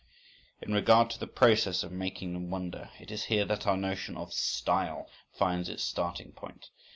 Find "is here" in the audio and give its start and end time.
3.11-3.45